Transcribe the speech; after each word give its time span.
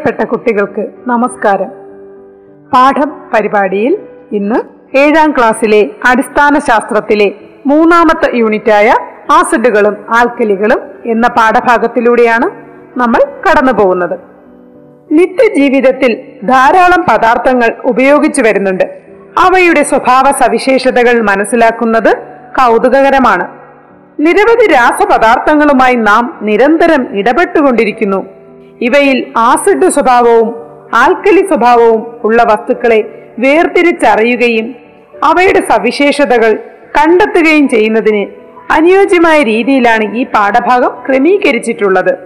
പ്രിയപ്പെട്ട 0.00 0.30
കുട്ടികൾക്ക് 0.30 0.90
നമസ്കാരം. 1.06 1.70
പാഠം 2.74 3.10
പരിപാടിയിൽ 3.34 3.98
ഇന്ന് 4.32 4.54
ഏഴാം 4.98 5.30
ക്ലാസ്സിലെ 5.38 5.90
അടിസ്ഥാന 6.06 6.58
ശാസ്ത്രത്തിലെ 6.58 7.32
മൂന്നാമത്തെ 7.66 8.36
യൂണിറ്റായ 8.36 8.94
ആസിഡുകളും 9.32 9.96
ആൽക്കലികളും 10.16 10.80
എന്ന 11.06 11.28
പാഠഭാഗത്തിലൂടെയാണ് 11.28 12.50
നമ്മൾ 12.98 13.22
കടന്നു 13.24 13.72
പോകുന്നത്. 13.72 14.18
നിത്യജീവിതത്തിൽ 15.12 16.22
ധാരാളം 16.46 17.04
പദാർത്ഥങ്ങൾ 17.10 17.76
ഉപയോഗിച്ചു 17.84 18.42
വരുന്നുണ്ട്. 18.42 18.84
അവയുടെ 19.38 19.82
സ്വഭാവ 19.82 20.30
സവിശേഷതകൾ 20.30 21.20
മനസ്സിലാക്കുന്നത് 21.20 22.16
കൗതുകകരമാണ്. 22.60 23.48
നിരവധി 24.20 24.72
രാസപദാർത്ഥങ്ങളുമായി 24.72 25.94
നാം 25.94 26.38
നിരന്തരം 26.42 27.18
ഇടപെട്ടുകൊണ്ടിരിക്കുന്നു. 27.18 28.39
ഇവയിൽ 28.80 29.32
ആസിഡ് 29.36 29.90
സ്വഭാവവും 29.90 30.54
ആൽക്കലി 30.94 31.46
സ്വഭാവവും 31.48 32.06
ഉള്ള 32.24 32.42
വസ്തുക്കളെ 32.42 33.00
വേർതിരിച്ചറിയുകയും 33.38 34.74
അവയുടെ 35.24 35.60
സവിശേഷതകൾ 35.60 36.58
കണ്ടെത്തുകയും 36.98 37.68
ചെയ്യുന്നതിന് 37.68 38.26
അനുയോജ്യമായ 38.70 39.42
രീതിയിലാണ് 39.42 40.16
ഈ 40.16 40.24
പാഠഭാഗം 40.24 40.92
ക്രമീകരിച്ചിട്ടുള്ളത്. 41.06 42.18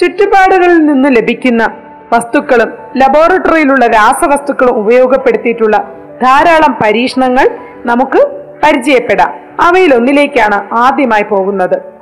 ചുറ്റുപാടുകളിൽ 0.00 0.86
നിന്ന് 0.86 1.16
ലഭിക്കുന്ന 1.16 1.72
വസ്തുക്കളും 2.12 2.72
ലബോറട്ടറിയിലുള്ള 2.96 3.86
രാസവസ്തുക്കളും 3.86 4.70
ഉപയോഗപ്പെടുത്തിയിട്ടുള്ള 4.70 5.76
ധാരാളം 6.22 6.78
പരീക്ഷണങ്ങൾ 6.82 7.48
നമുക്ക് 7.84 8.20
പരിചയപ്പെടാം. 8.64 9.32
അവയിലൊന്നിലേക്കാണ് 9.60 10.74
ആദ്യമായി 10.74 11.22
പോകുന്നത്. 11.22 11.93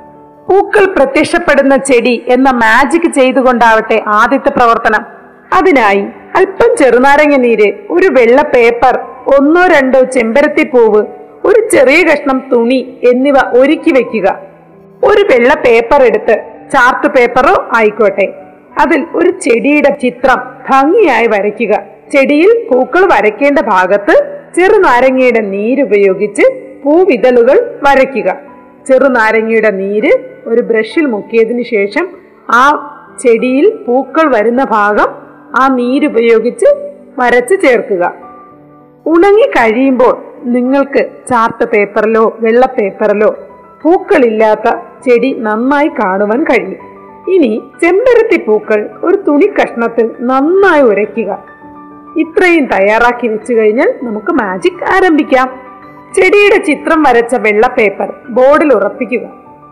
പൂക്കൾ 0.48 0.84
പ്രത്യക്ഷപ്പെടുന്ന 0.94 1.76
ചെടി 1.76 2.24
എന്ന 2.28 2.50
മാജിക് 2.50 3.12
ചെയ്തുകൊണ്ടാവട്ടെ 3.12 4.02
ആദ്യത്തെ 4.06 4.50
പ്രവർത്തനം. 4.50 5.02
അതിനായി 5.52 6.04
അല്പം 6.36 6.76
ചെറുനാരങ്ങ 6.76 7.36
നീര് 7.36 7.72
ഒരു 7.90 8.06
വെള്ള 8.06 8.42
പേപ്പർ 8.42 8.94
ഒന്നോ 9.38 9.66
രണ്ടോ 9.66 10.00
ചെമ്പരത്തി 10.00 10.64
പൂവ് 10.64 11.02
ഒരു 11.44 11.68
ചെറിയ 11.72 12.04
കഷ്ണം 12.04 12.48
തുണി 12.52 12.98
എന്നിവ 13.12 13.34
ഒരുക്കി 13.52 13.90
വെക്കുക. 13.90 14.40
ഒരു 15.04 15.22
വെള്ള 15.22 15.54
പേപ്പർ 15.54 16.02
എടുത്ത് 16.02 16.36
ചാർട്ട് 16.72 17.06
പേപ്പറോ 17.06 17.68
ആയിക്കോട്ടെ. 17.76 18.26
അതിൽ 18.80 19.06
ഒരു 19.14 19.30
ചെടിയുടെ 19.30 19.90
ചിത്രം 20.02 20.40
ഭംഗിയായി 20.70 21.26
വരയ്ക്കുക. 21.26 21.74
ചെടിയിൽ 22.12 22.68
പൂക്കൾ 22.70 23.04
വരയ്ക്കേണ്ട 23.12 23.58
ഭാഗത്ത് 23.58 24.14
ചെറുനാരങ്ങയുടെ 24.56 25.40
നീരുപയോഗിച്ച് 25.40 26.44
പൂവിതളുകൾ 26.84 27.80
വരയ്ക്കുക. 27.88 28.51
ചെറുനാരങ്ങയുടെ 28.86 29.70
നീര് 29.70 30.12
ഒരു 30.46 30.62
ബ്രഷിൽ 30.62 31.06
മുക്കിയതിന് 31.06 31.62
ശേഷം 31.62 32.08
ആ 32.50 32.64
ചെടിയിൽ 33.20 33.76
പൂക്കൾ 33.86 34.36
വരുന്ന 34.36 34.64
ഭാഗം 34.64 35.10
ആ 35.60 35.68
നീരുപയോഗിച്ച് 35.68 36.66
വരച്ച് 37.18 37.54
ചേർക്കുക. 37.62 38.14
ഉണങ്ങി 39.06 39.46
കഴിയുമ്പോൾ 39.46 40.14
നിങ്ങൾക്ക് 40.44 41.10
ചാർട്ട് 41.28 41.64
പേപ്പറിലോ 41.64 42.36
വെള്ള 42.40 42.66
പേപ്പറിലോ 42.66 43.36
പൂക്കളില്ലാത്ത 43.82 44.70
ചെടി 45.06 45.34
നന്നായി 45.38 45.88
കാണുവാൻ 45.88 46.44
കഴിയും. 46.44 46.80
ഇനി 47.32 47.62
ചെമ്പരത്തി 47.82 48.44
പൂക്കൾ 48.44 48.90
ഒരു 49.04 49.16
തുണി 49.16 49.46
കഷ്ണത്തിൽ 49.46 50.10
നന്നായി 50.20 50.82
ഉരയ്ക്കുക. 50.82 51.44
ഇത്രയും 52.16 52.64
തയ്യാറാക്കി 52.64 53.26
വെച്ചു 53.28 53.52
കഴിഞ്ഞാൽ 53.52 53.94
നമുക്ക് 54.02 54.32
മാജിക് 54.32 54.84
ആരംഭിക്കാം. 54.94 55.71
ചെടിയുടെ 56.14 56.64
ചിത്രം 56.64 57.02
വരച്ച 57.02 57.34
വെള്ള 57.34 57.66
പേപ്പർ 57.66 58.12
ബോർഡിൽ 58.28 58.72
ഉറപ്പിക്കുക. 58.72 59.20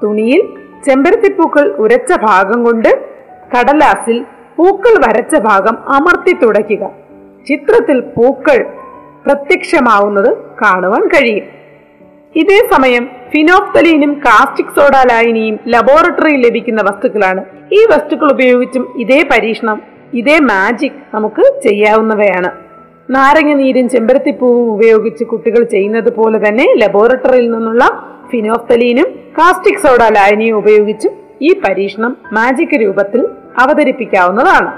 തുണിയിൽ 0.02 0.48
ചെമ്പരത്തിപ്പൂക്കൾ 0.86 1.68
ഉരച്ച 1.68 2.12
ഭാഗം 2.12 2.64
കൊണ്ട് 2.64 3.08
കടലാസിൽ 3.54 4.24
പൂക്കൾ 4.56 5.06
വരച്ച 5.08 5.36
ഭാഗം 5.36 5.88
അമർത്തി 5.88 6.32
തുടയ്ക്കുക. 6.32 6.90
ചിത്രത്തിൽ 7.46 8.00
പൂക്കൾ 8.00 8.66
പ്രത്യക്ഷമാവുന്നത് 9.26 10.36
കാണുവാൻ 10.62 11.08
കഴിയും. 11.08 11.44
ഇതേ 12.36 12.68
സമയം 12.72 13.10
ഫിനോഫ്തലീനും 13.30 14.14
കാസ്റ്റിക് 14.14 14.80
സോഡ 14.80 14.96
ലായനിയും 15.12 15.58
ലബോറട്ടറിയിൽ 15.68 16.46
ലഭിക്കുന്ന 16.46 16.82
വസ്തുക്കളാണ്. 16.82 17.44
ഈ 17.72 17.86
വസ്തുക്കൾ 17.86 18.32
ഉപയോഗിച്ചും 18.32 18.94
ഇതേ 18.98 19.22
പരീക്ഷണം 19.30 19.82
ഇതേ 20.14 20.38
മാജിക് 20.38 20.92
നമുക്ക് 21.14 21.60
ചെയ്യാവുന്നവയാണ്. 21.62 22.69
നാരങ്ങ 23.10 23.52
നീരും 23.52 23.88
ചെമ്പരത്തിപ്പൂവും 23.88 24.74
ഉപയോഗിച്ച് 24.74 25.24
കുട്ടികൾ 25.24 25.62
ചെയ്യുന്നത് 25.64 26.10
പോലെ 26.12 26.48
തന്നെ 26.48 26.66
ലബോറട്ടറിയിൽ 26.76 27.50
നിന്നുള്ള 27.50 27.84
ഫിനോഫ്തലീനും 28.30 29.08
കാസ്റ്റിക് 29.38 29.78
സോഡ 29.78 30.02
ലായനിയും 30.02 30.56
ഉപയോഗിച്ചും 30.56 31.12
ഈ 31.42 31.60
പരീക്ഷണം 31.64 32.16
മാജിക് 32.32 32.76
രൂപത്തിൽ 32.80 33.28
അവതരിപ്പിക്കാവുന്നതാണ്. 33.58 34.70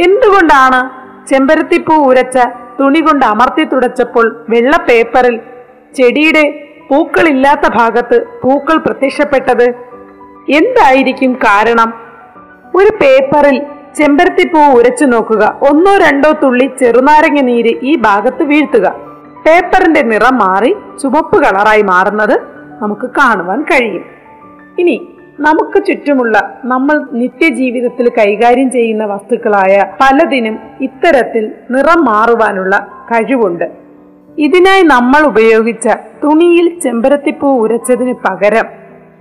എന്തുകൊണ്ടാണ് 0.00 0.80
ചെമ്പരത്തിപ്പൂ 1.28 1.94
ഉരച്ച 1.94 2.38
തുണി 2.80 3.00
കൊണ്ട് 3.00 3.26
അമർത്തി 3.26 3.64
തുടച്ചപ്പോൾ 3.64 4.46
വെള്ള 4.48 4.76
പേപ്പറിൽ 4.76 5.40
ചെടിയുടെ 5.94 6.44
പൂക്കളില്ലാത്ത 6.90 7.68
ഭാഗത്ത് 7.74 8.26
പൂക്കൾ 8.42 8.76
പ്രത്യക്ഷപ്പെട്ടത്? 8.76 9.66
എന്തായിരിക്കും 10.48 11.32
കാരണം? 11.34 11.94
ഒരു 12.76 12.90
പേപ്പറിൽ 13.02 13.62
ചെമ്പരത്തിപ്പൂ 13.98 14.60
ഉരച്ചു 14.78 15.04
നോക്കുക. 15.04 15.58
ഒന്നോ 15.70 15.96
രണ്ടോ 15.96 16.32
തുള്ളി 16.32 16.70
ചെറുനാരങ്ങ 16.80 17.40
നീര് 17.40 17.72
ഈ 17.82 17.96
ഭാഗത്ത് 17.96 18.42
വീഴ്ത്തുക. 18.42 18.86
പേപ്പറിന്റെ 19.46 20.02
നിറം 20.02 20.38
മാറി 20.38 20.76
ചുവപ്പ് 21.02 21.36
കളറായി 21.42 21.82
മാറുന്നത് 21.82 22.40
നമുക്ക് 22.82 23.10
കാണുവാൻ 23.10 23.62
കഴിയും. 23.62 24.04
ഇനി 24.78 25.08
നമുക്ക് 25.40 25.86
ചുറ്റുമുള്ള 25.86 26.60
നമ്മൾ 26.64 27.06
നിത്യജീവിതത്തിൽ 27.12 28.08
കൈകാര്യം 28.08 28.70
ചെയ്യുന്ന 28.70 29.04
വസ്തുക്കളായ 29.04 29.84
പലതിനും 30.00 30.58
ഇത്തരത്തിൽ 30.80 31.52
നിറം 31.70 32.04
മാറുവാനുള്ള 32.04 33.04
കഴിവുണ്ട്. 33.10 33.64
ഇതിനായി 34.38 34.82
നമ്മൾ 34.82 35.22
ഉപയോഗിച്ച 35.26 35.88
തുണിയിൽ 36.24 36.80
ചെമ്പരത്തിപ്പൂ 36.80 37.48
ഉരച്ചതിന് 37.64 38.14
പകരം 38.14 38.66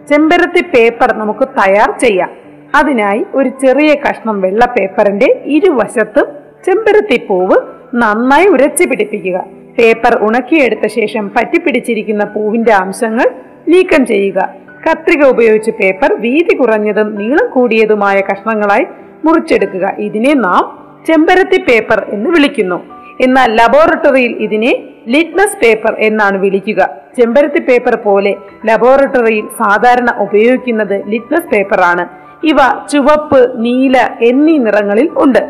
ചെമ്പരത്തി 0.09 0.61
പേപ്പർ 0.61 1.13
നമുക്ക് 1.13 1.47
തയ്യാർ 1.47 1.99
ചെയ്യാം. 1.99 2.44
അതിനായി 2.75 3.25
ഒരു 3.33 3.49
ചെറിയ 3.49 3.93
കഷ്ണം 3.93 4.41
വെള്ള 4.41 4.65
പേപ്പറിന്റെ 4.65 5.41
ഇരുവശത്തും 5.45 6.25
ചെമ്പരത്തിപ്പൂവ് 6.65 7.57
നന്നായി 7.95 8.47
ഉരച്ചു 8.47 8.83
പിടിപ്പിക്കുക. 8.83 9.45
പേപ്പർ 9.79 10.17
ഉണക്കിയെടുത്ത 10.21 10.87
ശേഷം 10.87 11.31
പറ്റിപ്പിടിച്ചിരിക്കുന്ന 11.37 12.23
പൂവിന്റെ 12.23 12.73
അംശങ്ങൾ 12.73 13.29
നീക്കം 13.67 14.05
ചെയ്യുക. 14.05 14.49
കത്രിക 14.89 15.25
ഉപയോഗിച്ച് 15.25 15.71
പേപ്പർ 15.71 16.13
വീതി 16.13 16.55
കുറഞ്ഞതും 16.55 17.15
നീളം 17.15 17.47
കൂടിയതുമായ 17.47 18.21
കഷ്ണങ്ങളായി 18.21 18.85
മുറിച്ചെടുക്കുക. 19.25 19.95
ഇതിനെ 19.99 20.33
നാം 20.33 20.85
ചെമ്പരത്തി 21.07 21.61
പേപ്പർ 21.61 22.05
എന്ന് 22.13 22.29
വിളിക്കുന്നു. 22.29 22.83
എന്നാൽ 23.21 23.55
ലബോറട്ടറിയിൽ 23.55 24.35
ഇതിനെ 24.35 24.89
ലിറ്റ്മസ് 25.07 25.57
പേപ്പർ 25.57 25.95
എന്നാണ് 25.99 26.37
വിളിക്കുക. 26.37 26.89
ചെമ്പരത്തി 27.17 27.59
പേപ്പർ 27.59 27.95
പോലെ 27.95 28.35
ലബോറട്ടറിയിൽ 28.65 29.45
സാധാരണ 29.47 30.15
ഉപയോഗിക്കുന്നത് 30.19 31.03
ലിറ്റ്മസ് 31.07 31.49
പേപ്പറാണ്. 31.53 32.24
ഇവ 32.43 32.87
ചുവപ്പ് 32.91 33.53
നീല 33.55 33.97
എന്നീ 34.21 34.57
നിറങ്ങളിൽ 34.57 35.11
ഉണ്ട്. 35.15 35.43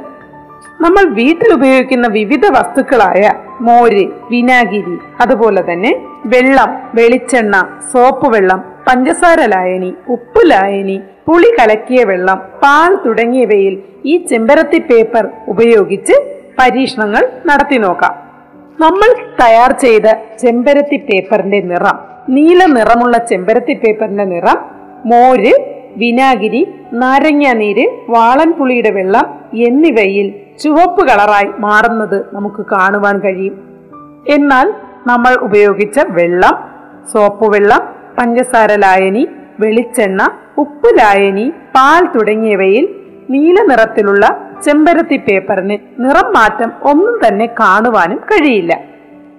നമ്മൾ 0.82 1.04
വീട്ടിൽ 1.10 1.54
ഉപയോഗിക്കുന്ന 1.54 2.08
വിവിധ 2.08 2.46
വസ്തുക്കളായ 2.48 3.32
മോര് 3.62 4.06
വിനാഗിരി 4.32 4.98
അതുപോലെ 5.22 5.62
തന്നെ 5.62 5.92
വെള്ളം 6.26 6.70
വെളിച്ചെണ്ണ 6.94 7.56
സോപ്പ് 7.92 8.34
വെള്ളം 8.34 8.64
പഞ്ചസാര 8.88 9.46
ലായനി 9.46 9.96
ഉപ്പ് 10.08 10.52
ലായനി 10.52 11.02
പുളി 11.28 11.50
കലക്കിയ 11.60 12.04
വെള്ളം 12.04 12.38
പാൽ 12.64 12.96
തുടങ്ങിയവയിൽ 13.06 13.84
ഈ 14.06 14.18
ചെമ്പരത്തി 14.18 14.80
പേപ്പർ 14.80 15.30
ഉപയോഗിച്ച് 15.48 16.14
പരീക്ഷണങ്ങൾ 16.60 17.30
നടത്തി 17.46 17.78
നോക്കാം. 17.78 18.14
നമ്മൾ 18.80 19.10
തയ്യാർ 19.42 19.72
ചെയ്ത 19.72 20.08
ചെമ്പരത്തി 20.38 20.98
പേപ്പറിന്റെ 20.98 21.60
നിറം 21.60 21.98
നീല 22.30 22.66
നിറമുള്ള 22.66 23.18
ചെമ്പരത്തി 23.18 23.74
പേപ്പറിന്റെ 23.74 24.26
നിറം 24.26 24.58
മോര് 25.06 25.75
വിനാഗിരി 25.96 26.62
നാരങ്ങ 26.94 27.52
നീര് 27.54 27.86
വാളൻപുളിയുടെ 28.10 28.90
വെള്ളം 28.90 29.28
എന്നിവയിൽ 29.54 30.34
ചുവപ്പ് 30.64 31.08
കളറായി 31.08 31.50
മാറുന്നത് 31.58 32.36
നമുക്ക് 32.36 32.66
കാണുവാൻ 32.72 33.20
കഴിയും. 33.20 33.56
എന്നാൽ 34.28 34.74
നമ്മൾ 35.08 35.34
ഉപയോഗിച്ച 35.42 36.00
വെള്ളം 36.10 36.56
സോപ്പ് 37.14 37.46
വെള്ളം 37.54 37.82
പഞ്ചസാര 38.18 38.72
ലായനി 38.76 39.28
വെളിച്ചെണ്ണ 39.60 40.22
ഉപ്പ് 40.58 41.00
ലായനി 41.00 41.54
പാൽ 41.76 42.06
തുടങ്ങിയവയിൽ 42.16 42.86
നീല 43.30 43.62
നിറത്തിലുള്ള 43.62 44.26
ചെമ്പരത്തി 44.64 45.18
പേപ്പറിന് 45.18 45.78
നിറം 46.00 46.34
മാറ്റം 46.34 46.72
ഒന്നും 46.84 47.28
തന്നെ 47.28 47.46
കാണുവാനും 47.60 48.18
കഴിയില്ല. 48.18 48.74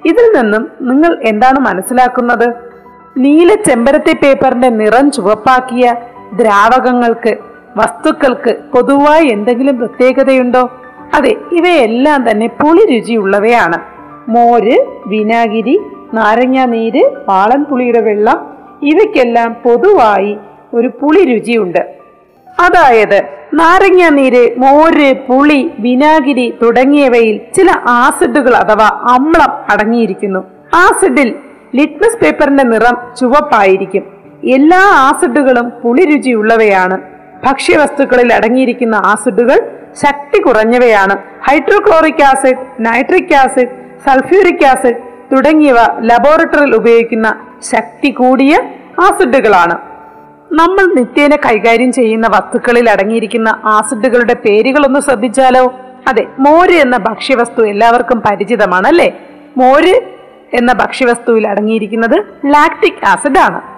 ഇതിൽ 0.06 0.26
നിന്നും 0.36 0.70
നിങ്ങൾ 0.80 1.18
എന്താണ് 1.22 1.60
മനസ്സിലാക്കുന്നത്? 1.60 2.54
നീല 3.16 3.54
ചെമ്പരത്തി 3.54 4.16
പേപ്പറിന്റെ 4.22 4.68
നിറം 4.68 5.10
ചുവപ്പാക്കിയ 5.10 5.94
ദ്രാവകങ്ങൾക്ക് 6.40 7.32
വസ്തുക്കൾക്ക് 7.76 8.52
പൊതുവായി 8.74 9.26
എന്തെങ്കിലും 9.26 9.76
പ്രത്യേകതയുണ്ടോ? 9.78 10.62
അതെ 11.14 11.32
ഇവയെല്ലാം 11.52 12.30
തന്നെ 12.30 12.46
പുളി 12.46 12.84
രുചിയുള്ളവയാണ് 12.92 13.78
മോര് 14.28 14.76
വിനാഗിരി 15.06 15.76
നാരങ്ങ 16.14 16.64
നീര് 16.64 17.02
പാളൻ 17.28 17.64
പുളിയുടെ 17.64 18.00
വെള്ളം 18.00 18.38
ഇവയ്ക്കെല്ലാം 18.82 19.56
പൊതുവായി 19.64 20.32
ഒരു 20.74 20.88
പുളി 21.00 21.22
രുചിയുണ്ട് 21.24 21.82
അതായത് 22.60 23.18
നാരങ്ങ 23.54 24.08
നീര് 24.08 24.42
മോര് 24.58 25.08
പുളി 25.28 25.70
വിനാഗിരി 25.78 26.46
തുടങ്ങിയവയിൽ 26.62 27.40
ചില 27.56 27.70
ആസിഡുകൾ 27.86 28.54
അഥവാ 28.56 28.88
അമ്ലം 29.14 29.52
അടങ്ങിയിരിക്കുന്നു. 29.72 30.40
ആസിഡിൽ 30.74 31.28
ലിറ്റ്മസ് 31.74 32.20
പേപ്പറിന്റെ 32.22 32.62
നിറം 32.62 32.96
ചുവപ്പായിരിക്കും. 33.20 34.04
എല്ലാ 34.54 34.80
ആസിഡുകളും 35.08 35.72
പുളി 35.82 36.04
രുചിയുള്ളവയാണ് 36.04 36.96
ഭക്ഷ്യവസ്തുക്കളിൽ 37.44 38.34
അടങ്ങിയിരിക്കുന്ന 38.34 38.96
ആസിഡുകൾ 39.04 39.58
ശക്തി 40.02 40.42
കുറഞ്ഞവയാണ്. 40.42 41.14
Hydrochloric 41.48 42.22
acid 42.22 42.62
nitric 42.86 43.34
acid 43.34 43.72
sulphuric 44.06 44.64
acid 44.64 45.00
തുടങ്ങിയവ 45.32 45.78
ലബോറട്ടറിയിൽ 46.00 46.74
ഉപയോഗിക്കുന്ന 46.76 47.28
ശക്തി 47.70 48.10
കൂടിയ 48.10 48.54
ആസിഡുകളാണ്. 49.06 49.76
നമ്മൾ 50.52 50.84
നിത്യേന 50.98 51.36
കൈകാര്യം 51.36 51.92
ചെയ്യുന്ന 51.92 52.26
വസ്തുക്കളിൽ 52.26 52.90
അടങ്ങിയിരിക്കുന്ന 52.90 53.48
ആസിഡുകളുടെ 53.64 54.34
പേരുകളൊന്ന് 54.34 55.00
ശ്രദ്ധിച്ചാലോ? 55.00 55.64
അതെ 56.08 56.26
മോര് 56.38 56.76
എന്ന 56.84 56.96
ഭക്ഷ്യവസ്തു 56.96 57.62
എല്ലാവർക്കും 57.66 58.22
പരിചിതമാണ് 58.26 58.88
അല്ലേ 58.88 59.08
മോര് 59.56 59.94
എന്ന 60.54 60.72
ഭക്ഷ്യവസ്തുവിൽ 60.72 61.48
അടങ്ങിയിരിക്കുന്നത് 61.48 62.16
ലാക്റ്റിക് 62.44 63.04
ആസിഡ് 63.12 63.38
ആണ് 63.38 63.75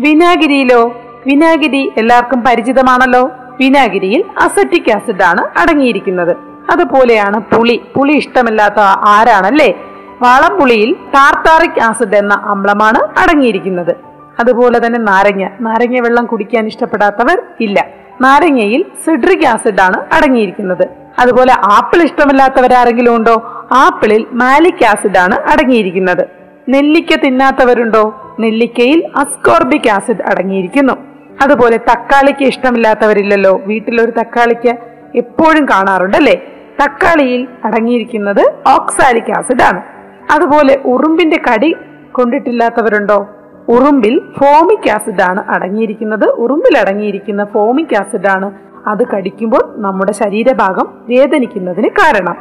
വിനാഗിരിയിലോ? 0.00 1.02
വിനാഗിരി 1.26 1.92
എല്ലാവർക്കും 1.96 2.44
പരിചിതമാണല്ലോ. 2.44 3.30
വിനാഗിരിയിൽ 3.60 4.24
അസറ്റിക് 4.40 4.92
ആസിഡ് 4.92 5.22
ആണ് 5.22 5.58
അടങ്ങിയിരിക്കുന്നത്. 5.58 6.36
അതുപോലെയാണ് 6.70 7.40
പുളി. 7.40 7.82
പുളി 7.96 8.12
ഇഷ്ടമില്ലാത്ത 8.12 8.80
ആരാണല്ലേ? 8.80 9.74
വളംപുളിയിൽ 10.22 10.92
ടാർട്ടാറിക് 11.14 11.80
ആസിഡ് 11.80 12.16
എന്ന 12.16 12.34
അമ്ലമാണ് 12.34 12.98
അടങ്ങിയിരിക്കുന്നത്. 13.18 13.96
അതുപോലെ 14.40 14.86
തന്നെ 14.86 14.98
നാരങ്ങ. 14.98 15.48
നാരങ്ങ 15.60 16.00
വെള്ളം 16.00 16.26
കുടിക്കാൻ 16.26 16.66
ഇഷ്ടപ്പെടാത്തവർ 16.66 17.42
ഇല്ല. 17.60 17.86
നാരങ്ങയിൽ 18.20 18.84
സിഡ്രിക് 19.06 19.46
ആസിഡ് 19.46 19.80
ആണ് 19.80 19.96
അടങ്ങിയിരിക്കുന്നത്. 20.14 20.88
അതുപോലെ 21.18 21.52
ആപ്പിൾ 21.52 22.02
ഇഷ്ടമില്ലാത്തവരാരെങ്കിലും 22.02 23.16
ഉണ്ടോ? 23.16 23.66
ആപ്പിളിൽ 23.72 24.26
മാലിക് 24.32 24.84
ആസിഡ് 24.84 25.18
ആണ് 25.18 25.34
അടങ്ങിയിരിക്കുന്നത്. 25.34 26.26
നെല്ലിക്ക 26.68 27.14
തിന്നാത്തവരുണ്ടോ? 27.14 28.19
നെല്ലിക്കയിൽ 28.40 29.00
അസ്കോർബിക് 29.16 29.90
ആസിഡ് 29.90 30.22
അടങ്ങിയിരിക്കുന്നു. 30.30 30.92
അതുപോലെ 31.42 31.76
തക്കാളിക്ക് 31.76 32.44
ഇഷ്ടമില്ലാത്തവരില്ലല്ലോ. 32.44 33.60
വീട്ടിലൊരു 33.66 34.10
തക്കാളിക്ക് 34.10 34.72
എപ്പോഴും 35.14 35.64
കാണാറുണ്ടല്ലേ? 35.64 36.34
തക്കാളിയിൽ 36.84 37.48
അടങ്ങിയിരിക്കുന്നത് 37.64 38.42
ഓക്സാലിക് 38.66 39.32
ആസിഡ് 39.38 39.62
ആണ്. 39.62 39.80
അതുപോലെ 40.32 40.74
ഉറുമ്പിന്റെ 40.84 41.38
കടി 41.48 41.76
കൊണ്ടിട്ടില്ലാത്തവരുണ്ടോ? 42.12 43.18
ഉറുമ്പിൽ 43.68 44.14
ഫോമിക് 44.38 44.90
ആസിഡ് 44.90 45.22
ആണ് 45.22 45.40
അടങ്ങിയിരിക്കുന്നത്. 45.48 46.24
ഉറുമ്പിൽ 46.24 46.78
അടങ്ങിയിരിക്കുന്ന 46.78 47.44
ഫോമിക് 47.44 47.96
ആസിഡ് 47.96 48.28
ആണ് 48.28 48.50
അത് 48.86 49.06
കടിക്കുമ്പോൾ 49.06 49.74
നമ്മുടെ 49.76 50.12
ശരീരഭാഗം 50.12 50.86
വേദനിക്കുന്നതിന് 51.08 51.88
കാരണം. 51.88 52.36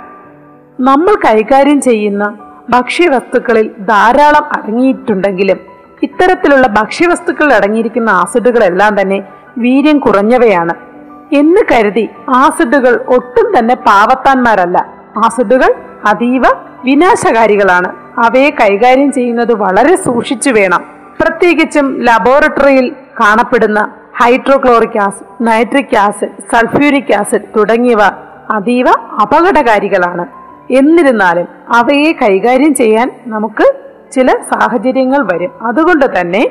നമ്മൾ 0.79 1.15
കൈകാര്യം 1.25 1.81
ചെയ്യുന്ന 1.81 2.25
ഭക്ഷ്യവസ്തുക്കളിൽ 2.69 3.67
ധാരാളം 3.79 4.45
അടങ്ങിയിട്ടുണ്ടെങ്കിലും 4.55 5.68
ഇത്തരത്തിലുള്ള 6.03 6.67
ഭക്ഷ്യവസ്തുക്കളിൽ 6.67 7.53
അടങ്ങിയിരിക്കുന്ന 7.53 8.09
ആസിഡുകളെല്ലാം 8.09 9.01
തന്നെ 9.01 9.23
വീര്യം 9.57 9.99
കുറഞ്ഞവയാണ്. 9.99 10.73
എന്ന് 11.33 11.61
കരുതി 11.71 12.09
ആസിഡുകൾ 12.29 13.05
ഒട്ടും 13.07 13.59
തന്നെ 13.59 13.75
പാവത്താന്മാരല്ല. 13.75 14.87
ആസിഡുകൾ 15.25 15.73
അതീവ 16.05 16.41
വിനാശകാരികളാണ്. 16.83 17.95
അവയെ 18.19 18.49
കൈകാര്യം 18.49 19.11
ചെയ്യുന്നത് 19.11 19.53
വളരെ 19.53 19.95
സൂക്ഷിച്ചു 19.95 20.49
വേണം. 20.49 20.85
പ്രത്യേകിച്ചും 21.21 22.01
ലബോറട്ടറിയിൽ 22.01 22.95
കാണപ്പെടുന്ന 23.19 23.93
hydrochloric 24.21 24.99
acid 24.99 25.47
nitric 25.47 25.97
acid 25.97 26.29
sulphuric 26.29 27.13
acid 27.13 27.41
തുടങ്ങിയവ 27.57 27.99
അതീവ 28.51 28.85
അപകടകാരികളാണ്. 29.21 30.25
എന്നിരുന്നാലും 30.73 31.47
അവയെ 31.75 32.11
കൈകാര്യം 32.11 32.73
ചെയ്യാൻ 32.73 33.11
നമുക്ക് 33.27 33.88
ചില 34.11 34.27
സാഹചര്യങ്ങൾ 34.51 35.21
വരും. 35.33 35.51
അതുകൊണ്ട് 35.61 36.19
തന്നെ 36.19 36.43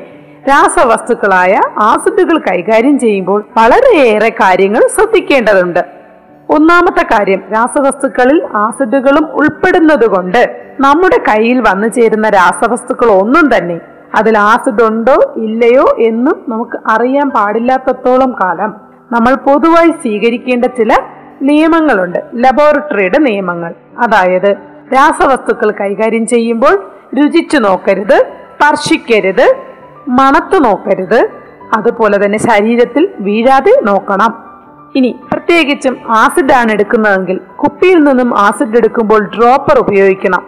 രാസവസ്തുക്കളായ 0.49 1.61
ആസിഡുകൾ 1.77 2.37
കൈകാര്യം 2.37 2.99
ചെയ്യുമ്പോൾ 2.99 3.45
വളരെയേറെ 3.57 4.29
കാര്യങ്ങൾ 4.29 4.81
ശ്രദ്ധിക്കേണ്ടതുണ്ട്. 4.95 5.79
ഒന്നാമത്തെ 6.49 7.03
കാര്യം 7.03 7.41
രാസവസ്തുക്കളിൽ 7.53 8.47
ആസിഡുകളും 8.55 9.25
ഉൾപ്പെടുന്നത് 9.33 10.07
കൊണ്ട് 10.07 10.55
നമ്മുടെ 10.79 11.17
കയ്യിൽ 11.17 11.59
വന്നു 11.61 11.87
ചേരുന്ന 11.87 12.29
രാസവസ്തുക്കൾ 12.29 13.09
ഒന്നും 13.11 13.57
തന്നെ 13.57 13.79
അതിൽ 14.15 14.37
ആസിഡ് 14.37 14.83
ഉണ്ടോ 14.83 15.33
ഇല്ലയോ 15.37 15.95
എന്നും 15.99 16.45
നമുക്ക് 16.49 16.77
അറിയാൻ 16.87 17.29
പാടില്ലാത്തത്തോളം 17.29 18.31
കാലം 18.43 18.71
നമ്മൾ 19.11 19.35
പൊതുവായി 19.35 19.91
സ്വീകരിക്കേണ്ട 19.91 20.65
ചില 20.65 20.93
നിയമങ്ങളുണ്ട്. 21.41 22.19
ലബോറട്ടറിയുടെ 22.33 23.17
നിയമങ്ങൾ. 23.17 23.73
അതായത് 23.99 24.57
രാസവസ്തുക്കൾ 24.95 25.71
കൈകാര്യം 25.71 26.27
ചെയ്യുമ്പോൾ 26.27 26.91
രുചിച്ചു 27.17 27.57
നോക്കരുത് 27.57 28.17
സ്പർശിക്കരുത് 28.55 29.55
മണത്ത് 30.07 30.65
നോക്കരുത് 30.65 31.29
അതുപോലെ 31.77 32.25
തന്നെ 32.25 32.39
ശരീരത്തിൽ 32.39 33.09
വീഴാതെ 33.19 33.73
നോക്കണം. 33.83 34.49
ഇനി 34.95 35.19
പ്രത്യേകിച്ചും 35.31 35.99
ആസിഡ് 36.09 36.53
ആണ് 36.53 36.71
എടുക്കുന്നതെങ്കിൽ 36.71 37.39
കുപ്പിയിൽ 37.63 37.99
നിന്നും 38.03 38.37
ആസിഡ് 38.37 38.77
എടുക്കുമ്പോൾ 38.77 39.29
ഡ്രോപ്പർ 39.37 39.79
ഉപയോഗിക്കണം. 39.79 40.43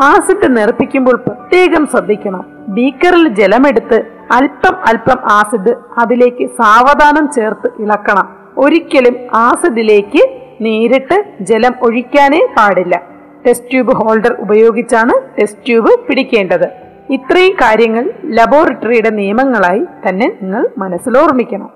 ആസിഡ് 0.00 0.56
നിറപ്പിക്കുമ്പോൾ 0.56 1.16
പ്രത്യേകം 1.16 1.86
ശ്രദ്ധിക്കണം. 1.86 2.44
ബീക്കറിൽ 2.68 3.28
ജലമെടുത്ത് 3.28 4.04
അല്പം 4.32 4.76
അല്പം 4.88 5.18
ആസിഡ് 5.30 5.74
അതിലേക്ക് 5.98 6.46
സാവധാനം 6.46 7.32
ചേർത്ത് 7.32 7.82
ഇളക്കണം. 7.82 8.28
ഒരിക്കലും 8.58 9.16
ആസിഡിലേക്ക് 9.34 10.22
നേരിട്ട് 10.60 11.24
ജലം 11.40 11.74
ഒഴിക്കാനേ 11.82 12.46
പാടില്ല. 12.58 13.11
ടെസ്റ്റ് 13.46 13.70
ട്യൂബ് 13.70 13.94
ഹോൾഡർ 13.94 14.32
ഉപയോഗിച്ചാണ് 14.38 15.14
ടെസ്റ്റ് 15.40 15.66
ട്യൂബ് 15.66 15.92
പിടിക്കേണ്ടത്. 16.08 16.68
ഇത്രയും 17.10 17.54
കാര്യങ്ങൾ 17.54 18.10
ലബോറട്ടറിയുടെ 18.24 19.10
നിയമങ്ങളായി 19.10 19.82
തന്നെ 20.08 20.26
നിങ്ങൾ 20.42 20.68
മനസ്സിലോർമ്മിക്കണം. 20.78 21.70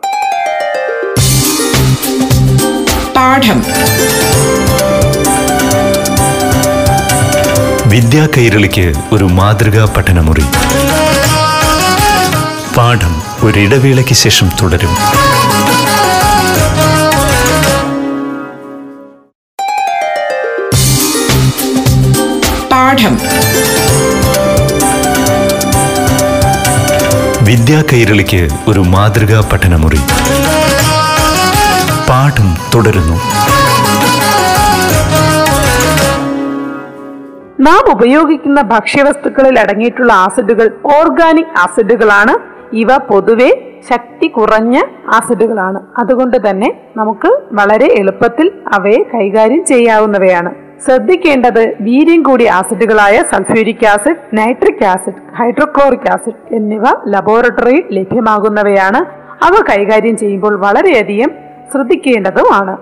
പാഠം. 3.16 3.58
വിദ്യാ 7.90 8.28
കൈരളിക്ക് 8.36 8.92
ഒരു 9.12 9.24
മാതൃകാ 9.24 9.94
പഠനമുറി. 9.96 10.46
പാഠം 12.76 13.14
ഒരിടവേളയ്ക്ക് 13.46 14.14
ശേഷം 14.14 14.48
തുടരും. 14.62 14.94
പാഠം 22.96 23.14
വിദ്യാ 27.46 27.78
കൈരളിക്ക് 27.92 28.40
ഒരു 28.68 28.80
മാതൃകാ 28.92 29.40
പഠനമുറി. 29.52 30.00
പാഠം 32.08 32.48
തുടരുന്നു. 32.74 33.16
നാം 37.60 37.84
ഉപയോഗിക്കുന്ന 37.92 38.62
ഭക്ഷ്യവസ്തുക്കളിൽ 38.62 39.58
അടങ്ങിയിട്ടുള്ള 39.58 40.12
ആസിഡുകൾ 40.12 40.68
ഓർഗാനിക് 40.96 41.54
ആസിഡുകളാണ്. 41.58 42.34
ഇവ 42.76 42.96
പൊതുവെ 43.10 43.50
ശക്തി 43.90 44.26
കുറഞ്ഞ 44.26 44.76
ആസിഡുകളാണ്. 45.14 45.80
അതുകൊണ്ട് 45.98 46.50
തന്നെ 46.50 46.70
നമുക്ക് 46.96 47.32
വളരെ 47.52 47.90
എളുപ്പത്തിൽ 47.98 48.48
അവയെ 48.72 49.02
കൈകാര്യം 49.14 49.64
ചെയ്യാവുന്നവയാണ്. 49.64 50.65
ശ്രദ്ധിക്കേണ്ടത് 50.84 51.74
വീര്യം 51.80 52.22
കൂടിയ 52.22 52.50
ആസിഡുകളായ 52.50 53.24
sulphuric 53.30 53.86
acid 53.86 54.16
nitric 54.34 54.84
acid 54.84 55.36
hydrochloric 55.36 56.12
acid 56.12 56.54
എന്നിവ 56.54 56.82
ലബോറട്ടറിയിൽ 57.06 57.84
ലഭ്യമാകുന്നവയാണ്. 57.92 58.96
അവ 59.44 59.64
കൈകാര്യം 59.70 60.16
ചെയ്യുമ്പോൾ 60.16 60.60
വളരെയധികം 60.60 61.30
ശ്രദ്ധിക്കേണ്ടതുമാണ് 61.72 62.76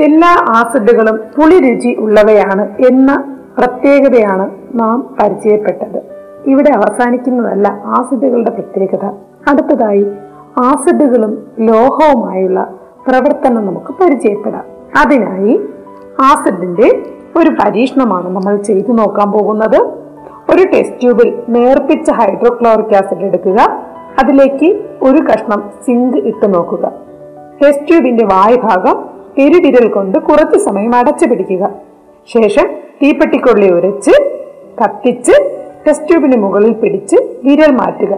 എല്ലാ 0.00 0.44
ആസിഡുകളും 0.48 1.16
പുളി 1.16 1.58
രുചി 1.60 1.96
ഉള്ളവയാണ് 1.98 2.86
എന്ന 2.86 3.36
പ്രത്യേകതയാണ് 3.58 4.50
നാം 4.74 5.16
പരിചയപ്പെട്ടത്. 5.20 6.02
ഇവിടെ 6.46 6.70
അവസാനിക്കുന്നതല്ല 6.70 7.80
ആസിഡുകളുടെ 7.84 8.50
പ്രത്യേകത. 8.50 9.04
അടുത്തതായി 9.48 10.06
ആസിഡുകളും 10.58 11.46
ലോഹവുമായുള്ള 11.58 12.74
പ്രവർത്തനം 13.06 13.66
നമുക്ക് 13.66 13.94
പരിചയപ്പെടാം. 14.00 14.64
അതിനായി 14.98 15.60
ആസിഡിന്റെ 16.20 17.17
ഒരു 17.38 17.50
പരീക്ഷണമാണ് 17.50 18.36
നമ്മൾ 18.36 18.56
ചെയ്തു 18.56 18.92
നോക്കാൻ 18.92 19.32
പോകുന്നത്. 19.32 19.76
ഒരു 20.50 20.62
ടെസ്റ്റ് 20.62 21.00
ട്യൂബിൽ 21.00 21.42
നേർപ്പിച്ച 21.48 22.10
ഹൈഡ്രോക്ലോറിക് 22.10 22.96
ആസിഡ് 22.96 23.24
എടുക്കുക. 23.24 23.60
അതിലേക്ക് 24.18 24.68
ഒരു 25.02 25.18
കഷ്ണം 25.18 25.70
സിങ്ക് 25.86 26.16
ഇട്ട് 26.16 26.54
നോക്കുക. 26.54 26.92
ടെസ്റ്റ് 27.62 27.88
ട്യൂബിന്റെ 27.88 28.24
വായുഭാഗം 28.24 28.96
പെരുവിരൽ 29.38 29.88
കൊണ്ട് 29.88 30.18
കുറച്ച് 30.18 30.58
സമയം 30.58 30.96
അടച്ചു 30.96 31.26
പിടിക്കുക. 31.26 31.70
ശേഷം 32.28 32.66
തീപ്പെട്ടിക്കൊള്ളി 33.02 33.72
ഉരച്ച് 33.72 34.10
കത്തിച്ച് 34.80 35.32
ടെസ്റ്റ് 35.86 36.08
ട്യൂബിന് 36.08 36.36
മുകളിൽ 36.42 36.72
പിടിച്ച് 36.72 37.16
വിരൽ 37.16 37.70
മാറ്റുക. 37.70 38.14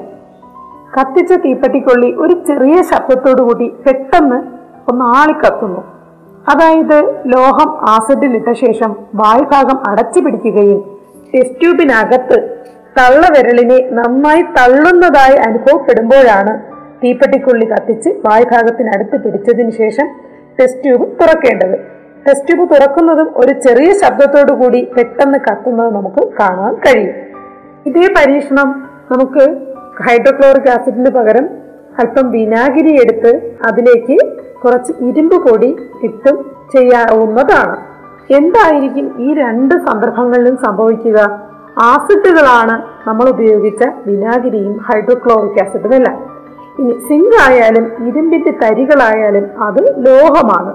കത്തിച്ച 0.96 1.32
തീപ്പെട്ടിക്കൊള്ളി 1.32 2.12
ഒരു 2.12 2.32
ചെറിയ 2.46 2.82
ശബ്ദത്തോടു 2.82 3.42
കൂടി 3.42 3.72
പെട്ടെന്ന് 3.86 4.38
ഒന്ന് 4.90 5.04
ആളിക്കത്തുന്നു. 5.04 6.00
അതായത് 6.49 6.99
ലോഹം 7.26 7.70
ആസിഡിലിട്ട 7.88 8.52
ശേഷം 8.52 8.97
വായുഭാഗം 9.14 9.90
അടച്ചു 9.90 10.20
പിടിക്കുകയും 10.20 10.80
ടെസ്റ്റ് 11.35 11.61
ട്യൂബിനകത്ത് 11.61 12.38
തള്ളവിരലിനെ 12.99 13.78
നന്നായി 13.90 14.42
തള്ളുന്നതായി 14.42 15.37
അനുഭവപ്പെടുമ്പോഴാണ് 15.37 16.52
തീപ്പെട്ടിക്കുള്ളി 17.02 17.66
കത്തിച്ച് 17.66 18.11
വായുഭാഗത്തിനടുത്ത് 18.26 19.25
പിടിച്ചതിന് 19.25 19.70
ശേഷം 19.70 20.06
ടെസ്റ്റ് 20.61 20.82
ട്യൂബ് 20.85 21.06
തുറക്കേണ്ടത്. 21.20 21.76
ടെസ്റ്റ് 22.26 22.49
ട്യൂബ് 22.49 22.75
തുറക്കുന്നതും 22.75 23.28
ഒരു 23.37 23.52
ചെറിയ 23.61 23.90
ശബ്ദത്തോടു 23.92 24.52
കൂടി 24.52 24.80
പെട്ടെന്ന് 24.97 25.38
കത്തുന്നത് 25.38 25.94
നമുക്ക് 25.94 26.32
കാണാൻ 26.40 26.75
കഴിയും. 26.75 27.14
ഇതേ 27.87 28.06
പരീക്ഷണം 28.18 28.68
നമുക്ക് 29.12 29.44
ഹൈഡ്രോക്ലോറിക് 30.06 30.70
ആസിഡിന് 30.70 31.11
പകരം 31.11 31.49
അല്പം 31.99 32.30
വിനാഗിരി 32.30 32.92
എടുത്ത് 33.02 33.32
അതിലേക്ക് 33.66 34.18
കുറച്ച് 34.64 34.93
ഇരുമ്പ് 35.09 35.49
പൊടി 35.49 35.71
ഇട്ടും 36.02 36.37
ചെയ്യാവുന്നതാണ്. 36.73 37.76
എന്തായിരിക്കും 38.37 39.07
ഈ 39.19 39.35
രണ്ട് 39.35 39.75
സന്ദർഭങ്ങളിലും 39.75 40.57
സംഭവിക്കുക? 40.57 41.40
ആസിഡുകളാണ് 41.79 42.83
നമ്മൾ 43.09 43.29
ഉപയോഗിച്ച 43.29 43.83
വിനാഗിരിയും 44.07 44.79
ഹൈഡ്രോക്ലോറിക് 44.88 45.61
ആസിഡും 45.62 45.95
എല്ലാം. 45.95 46.17
ഇനി 46.79 46.93
സിങ്ക് 47.09 47.37
ആയാലും 47.49 48.07
ഇരുമ്പിന്റെ 48.07 48.52
തരികളായാലും 48.62 49.62
അത് 49.62 49.83
ലോഹമാണ്. 50.07 50.73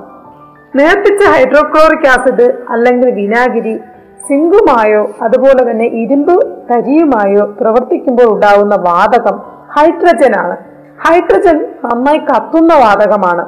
നേർപ്പിച്ച 0.76 1.24
ഹൈഡ്രോക്ലോറിക് 1.24 2.08
ആസിഡ് 2.08 2.54
അല്ലെങ്കിൽ 2.70 3.10
വിനാഗിരി 3.10 3.80
സിങ്കുമായോ 4.28 5.10
അതുപോലെ 5.22 5.72
തന്നെ 5.72 5.86
ഇരുമ്പ് 5.86 6.36
തരിയുമായോ 6.72 7.44
പ്രവർത്തിക്കുമ്പോൾ 7.60 8.28
ഉണ്ടാകുന്ന 8.36 8.76
വാതകം 8.76 9.42
ഹൈഡ്രജൻ 9.76 10.40
ആണ് 10.40 10.56
ഹൈഡ്രജൻ 11.06 11.58
നന്നായി 11.84 12.18
കത്തുന്ന 12.18 12.74
വാതകമാണ്. 12.74 13.46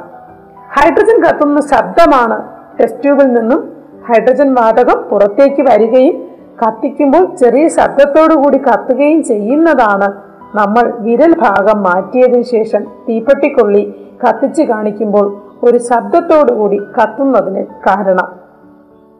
ഹൈഡ്രജൻ 0.75 1.17
കത്തുന്ന 1.25 1.61
ശബ്ദമാണ് 1.61 2.37
ടെസ്റ്റ് 2.79 3.01
ട്യൂബിൽ 3.03 3.33
നിന്നും 3.33 3.61
ഹൈഡ്രജൻ 4.05 4.53
വാതകം 4.53 5.09
പുറത്തേക്ക് 5.09 5.61
വരികയും 5.61 6.15
കത്തിക്കുമ്പോൾ 6.61 7.35
ചെറിയ 7.35 7.67
ശബ്ദത്തോടു 7.67 8.33
കൂടി 8.33 8.57
കത്തുകയും 8.57 9.23
ചെയ്യുന്നതാണ് 9.23 10.07
നമ്മൾ 10.55 10.93
വിരൽ 10.99 11.33
ഭാഗം 11.39 11.83
മാറ്റിയതിനു 11.83 12.43
ശേഷം 12.43 12.83
തീപ്പെട്ടിക്കൊള്ളി 13.09 13.83
കത്തിച്ച് 14.23 14.63
കാണിക്കുമ്പോൾ 14.63 15.25
ഒരു 15.63 15.77
ശബ്ദത്തോടു 15.77 16.51
കൂടി 16.53 16.77
കത്തുന്നതിന് 16.77 17.65
കാരണം. 17.87 18.27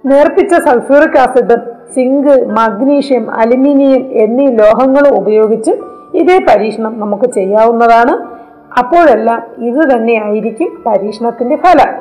നേർപ്പിച്ച 0.06 0.54
sulphuric 0.56 1.20
acid 1.20 1.58
zinc 1.94 2.34
magnesium 2.50 3.32
aluminium 3.32 4.04
എന്നീ 4.13 4.48
ലോഹങ്ങളും 4.51 5.18
ഉപയോഗിച്ച് 5.18 5.72
ഇതേ 6.13 6.38
പരീക്ഷണം 6.39 7.00
നമുക്ക് 7.00 7.32
ചെയ്യാവുന്നതാണ്. 7.32 8.13
അപ്പോഴെല്ലാം 8.78 9.42
ഇത് 9.58 9.82
തന്നെയായിരിക്കും 9.94 10.84
പരീക്ഷണത്തിന്റെ 10.86 11.56
ഫലം. 11.56 11.92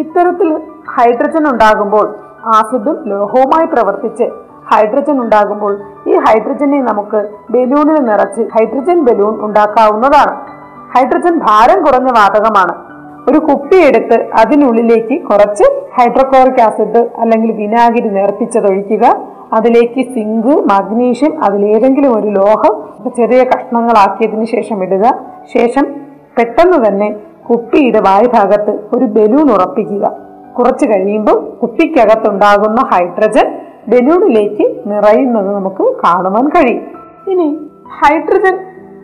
ഇത്തരത്തിൽ 0.00 0.60
ഹൈഡ്രജൻ 0.88 1.50
ഉണ്ടാകുമ്പോൾ 1.52 2.16
ആസിഡും 2.46 3.08
ലോഹവുമായി 3.08 3.66
പ്രവർത്തിച്ച് 3.66 4.24
ഹൈഡ്രജൻ 4.72 5.20
ഉണ്ടാകുമ്പോൾ 5.20 5.80
ഈ 6.06 6.14
ഹൈഡ്രജനെ 6.14 6.82
നമുക്ക് 6.82 7.28
ബലൂണിൽ 7.50 8.02
നിറച്ച് 8.04 8.40
ഹൈഡ്രജൻ 8.40 9.04
ബലൂൺ 9.04 9.44
ഉണ്ടാക്കാവുന്നതാണ്. 9.44 10.34
ഹൈഡ്രജൻ 10.96 11.38
ഭാരം 11.38 11.84
കുറഞ്ഞ 11.84 12.10
വാതകമാണ്. 12.10 12.74
ഒരു 13.30 13.38
കുപ്പി 13.38 13.76
എടുത്ത് 13.76 14.28
അതിനുള്ളിലേക്ക് 14.40 15.22
കുറച്ച് 15.26 15.64
ഹൈഡ്രോക്ലോറിക് 16.00 16.62
ആസിഡ് 16.62 17.10
അല്ലെങ്കിൽ 17.18 17.52
വിനാഗിരി 17.52 18.08
നേർപ്പിച്ചതൊഴിക്കുക. 18.08 19.33
അതിലേക്ക് 19.54 20.02
സിങ്ക് 20.14 20.52
മഗ്നീഷ്യം 20.72 21.32
അതിലേതെങ്കിലും 21.44 22.12
ഒരു 22.18 22.28
ലോഹം 22.38 22.74
ചെറിയ 23.16 23.40
കഷ്ണങ്ങളാക്കിയതിന് 23.42 24.44
ശേഷം 24.44 24.78
ഇടുക. 24.84 25.04
ശേഷം 25.54 25.86
പെട്ടെന്ന് 26.38 26.78
തന്നെ 26.86 27.08
കുപ്പിയുടെ 27.48 28.00
വായുഭാഗത്ത് 28.00 28.72
ഒരു 28.96 29.04
ബലൂൺ 29.16 29.48
ഉറപ്പിക്കുക. 29.54 30.04
കുറച്ച് 30.58 30.86
കഴിയുമ്പോൾ 30.86 31.38
കുപ്പിക്കകത്തുണ്ടാകുന്ന 31.62 32.80
ഹൈഡ്രജൻ 32.92 33.46
ബലൂണിലേക്ക് 33.88 34.66
നിറയുന്നത് 34.86 35.50
നമുക്ക് 35.54 35.84
കാണുവാൻ 36.04 36.46
കഴിയും. 36.48 36.84
ഇനി 37.32 37.48
ഹൈഡ്രജൻ 37.98 38.56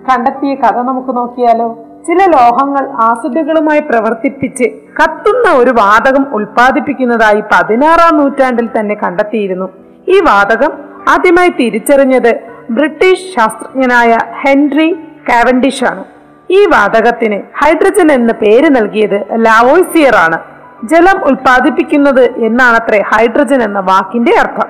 കണ്ടെത്തിയ 0.09 0.55
കഥ 0.55 0.77
നമുക്ക് 0.91 1.17
നോക്കിയാലോ? 1.17 1.69
ചില 2.07 2.21
ലോഹങ്ങൾ 2.37 2.85
ആസിഡുകളുമായി 3.07 3.81
പ്രവർത്തിപ്പിച്ച് 3.81 4.67
കത്തുന്ന 4.99 5.47
ഒരു 5.63 5.71
വാതകം 5.71 6.25
ഉൽപ്പാദിപ്പിക്കുന്നതായി 6.37 7.43
പതിനാറാം 7.53 8.15
നൂറ്റാണ്ടിൽ 8.17 8.69
തന്നെ 8.79 8.95
കണ്ടെത്തിയിരുന്നു. 8.95 9.69
ഈ 10.11 10.21
വാതകം 10.21 10.73
ആദ്യമായി 11.09 11.49
തിരിച്ചറിഞ്ഞത് 11.49 12.41
ബ്രിട്ടീഷ് 12.71 13.35
ശാസ്ത്രജ്ഞനായ 13.35 14.19
ഹെൻറി 14.33 14.95
കാവൻഡിഷ് 15.29 15.85
ആണ് 15.85 16.05
ഈ 16.51 16.67
വാതകത്തിന് 16.67 17.41
ഹൈഡ്രജൻ 17.65 18.13
എന്ന് 18.13 18.35
പേര് 18.35 18.71
നൽകിയത് 18.71 19.27
ലാവോയ്സിയർ 19.33 20.15
ആണ് 20.17 20.39
ജലം 20.85 21.25
ഉൽപ്പാദിപ്പിക്കുന്നത് 21.25 22.45
എന്നാണത്രേ 22.45 23.03
ഹൈഡ്രജൻ 23.15 23.63
എന്ന 23.63 23.81
വാക്കിന്റെ 23.81 24.33
അർത്ഥം. 24.39 24.69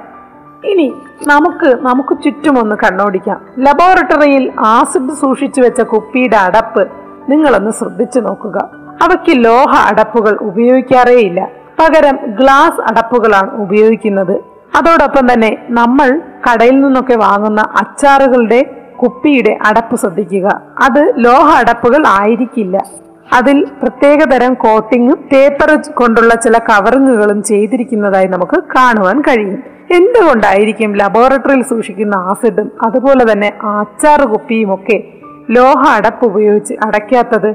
ഇനി 0.64 0.94
നമുക്ക് 1.26 1.78
നമുക്ക് 1.80 2.22
ചുറ്റുമൊന്ന് 2.22 2.76
കണ്ണോടിക്കാം. 2.76 3.46
ലബോറട്ടറിയിൽ 3.58 4.52
ആസിഡ് 4.58 5.12
സൂക്ഷിച്ചു 5.12 5.60
വെച്ച 5.60 5.80
കുപ്പിയുടെ 5.80 6.36
അടപ്പ് 6.36 6.88
നിങ്ങളൊന്ന് 7.28 7.70
ശ്രദ്ധിച്ചു 7.70 8.20
നോക്കുക. 8.20 8.58
അവയ്ക്ക് 9.02 9.44
ലോഹ 9.44 9.88
അടപ്പുകൾ 9.88 10.38
ഉപയോഗിക്കാറേയില്ല. 10.40 11.48
പകരം 11.80 12.18
ഗ്ലാസ് 12.26 12.80
അടപ്പുകളാണ് 12.80 13.50
ഉപയോഗിക്കുന്നത്. 13.50 14.49
അതോടൊപ്പം 14.78 15.32
തന്നെ 15.32 15.66
നമ്മൾ 15.70 16.20
കടയിൽ 16.50 16.80
നിന്നൊക്കെ 16.80 17.14
വാങ്ങുന്ന 17.14 17.60
അച്ചാറുകളുടെ 17.60 18.62
കുപ്പിയുടെ 19.02 19.58
അടപ്പ് 19.66 19.96
ശ്രദ്ധിക്കുക. 19.96 20.62
അത് 20.82 21.12
ലോഹ 21.16 21.58
അടപ്പുകൾ 21.58 22.06
ആയിരിക്കില്ല. 22.06 22.84
അതിൽ 23.32 23.66
പ്രത്യേക 23.82 24.18
തരം 24.24 24.54
കോട്ടിങ്ങും 24.54 25.28
പേപ്പർ 25.32 25.92
കൊണ്ടുള്ള 25.92 26.34
ചില 26.34 26.58
കവറിങ്ങുകളും 26.58 27.42
ചെയ്തിരിക്കുന്നതായി 27.42 28.26
നമുക്ക് 28.26 28.62
കാണുവാൻ 28.76 29.20
കഴിയും. 29.20 29.62
എന്തുകൊണ്ടായിരിക്കും 29.92 30.92
ലബോറട്ടറിയിൽ 30.92 31.62
സൂക്ഷിക്കുന്ന 31.62 32.14
ആസിഡും 32.14 32.70
അതുപോലെ 32.82 33.32
തന്നെ 33.32 33.52
അച്ചാർ 33.64 34.20
കുപ്പിയും 34.20 34.74
ഒക്കെ 34.74 35.04
ലോഹ 35.50 35.96
അടപ്പ് 35.96 36.24
ഉപയോഗിച്ച് 36.24 36.74
അടയ്ക്കാത്തത്? 36.84 37.50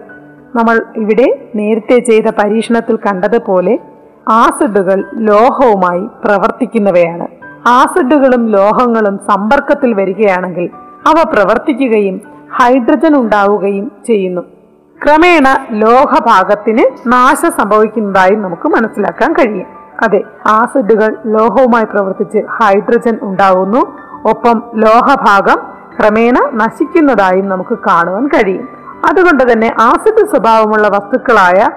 നമ്മൾ 0.55 0.85
ഇവിടെ 0.95 1.49
നേരത്തെ 1.55 1.99
ചെയ്ത 1.99 2.23
പരീക്ഷണത്തിൽ 2.23 2.95
കണ്ടതുപോലെ 2.95 3.79
ആസിഡുകൾ 4.29 5.05
ലോഹവുമായി 5.13 5.99
പ്രവർത്തിക്കുന്നവയാണ്. 5.99 7.27
ആസിഡുകളും 7.67 8.47
ലോഹങ്ങളും 8.47 9.17
സമ്പർക്കത്തിൽ 9.17 9.93
വരികയാണെങ്കിൽ 9.93 10.69
അവ 11.07 11.23
പ്രവർത്തിക്കുകയും 11.33 12.21
ഹൈഡ്രജൻ 12.53 13.15
ഉണ്ടാവുകയും 13.15 13.91
ചെയ്യുന്നു. 14.07 14.41
ക്രമേണ 15.03 15.65
ലോഹഭാഗത്തിന് 15.71 17.13
നാശ 17.13 17.45
സംഭവിക്കുന്നതായും 17.45 18.41
നമുക്ക് 18.41 18.67
മനസ്സിലാക്കാൻ 18.67 19.33
കഴിയും. 19.33 19.67
അതെ 20.03 20.23
ആസിഡുകൾ 20.47 21.15
ലോഹവുമായി 21.25 21.85
പ്രവർത്തിച്ച് 21.85 22.37
ഹൈഡ്രജൻ 22.37 23.19
ഉണ്ടാവുന്നു. 23.21 23.97
ഒപ്പം 24.29 24.63
ലോഹഭാഗം 24.75 25.61
ക്രമേണ 25.99 26.49
നശിക്കുന്നതായും 26.53 27.49
നമുക്ക് 27.49 27.77
കാണുവാൻ 27.77 28.27
കഴിയും. 28.27 28.67
അതുകൊണ്ട് 29.09 29.51
തന്നെ 29.51 29.75
ആസിഡ് 29.81 30.27
സ്വഭാവമുള്ള 30.27 30.87
വസ്തുക്കളായ 30.87 31.69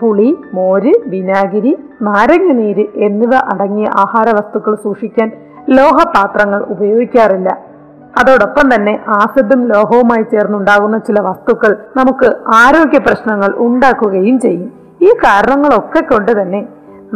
പുളി 0.00 0.28
മോര് 0.54 0.92
വിനാഗിരി 1.06 1.72
നാരങ്ങനീര് 2.02 2.84
എന്നിവ 3.06 3.32
അടങ്ങിയ 3.52 3.86
ആഹാര 4.02 4.28
വസ്തുക്കൾ 4.38 4.74
സൂക്ഷിക്കാൻ 4.74 5.32
ലോഹപാത്രങ്ങൾ 5.68 6.60
ഉപയോഗിക്കാറില്ല. 6.74 7.50
അതോടൊപ്പം 8.20 8.74
തന്നെ 8.74 9.00
ആസിഡും 9.08 9.60
ലോഹവുമായി 9.72 10.22
ചേർന്നുണ്ടാകുന്ന 10.22 10.98
ചില 10.98 11.20
വസ്തുക്കൾ 11.20 11.72
നമുക്ക് 11.96 12.28
ആരോഗ്യ 12.46 12.98
പ്രശ്നങ്ങൾ 12.98 13.50
ഉണ്ടാക്കുകയും 13.66 14.40
ചെയ്യും. 14.40 14.70
ഈ 15.02 15.10
കാരണങ്ങളൊക്കെ 15.24 16.00
കൊണ്ട് 16.00 16.42
തന്നെ 16.42 16.60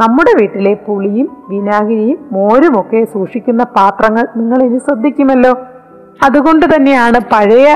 നമ്മുടെ 0.03 0.33
വീട്ടിലെ 0.41 0.75
പുളിയും 0.87 1.29
വിനാഗിരിയും 1.51 2.19
മോരുമൊക്കെ 2.33 3.05
സൂക്ഷിക്കുന്ന 3.05 3.65
പാത്രങ്ങൾ 3.65 4.25
നിങ്ങൾ 4.37 4.63
ഇനി 4.63 4.79
ശ്രദ്ധിക്കുമല്ലോ. 4.79 5.53
അതുകൊണ്ട് 6.25 6.67
തന്നെയാണ് 6.75 7.19
പഴയ 7.33 7.69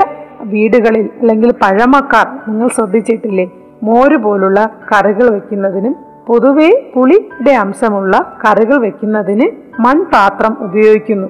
വീടുകളിൽ 0.53 1.09
അല്ലെങ്കിൽ 1.21 1.51
പഴമക്കാർ 1.63 2.27
നിങ്ങൾ 2.47 2.67
ശ്രദ്ധിച്ചിട്ടില്ലേ? 2.77 3.45
മോര് 3.83 4.17
പോലുള്ള 4.17 4.69
കറികൾ 4.91 5.29
വെക്കുന്നതിനും 5.29 5.95
പൊതുവെ 6.27 6.91
പുളിയുടെ 6.95 7.51
അംശമുള്ള 7.51 8.37
കറികൾ 8.45 8.77
വെക്കുന്നതിന് 8.77 9.47
മൺപാത്രം 9.81 10.57
ഉപയോഗിക്കുന്നു. 10.59 11.27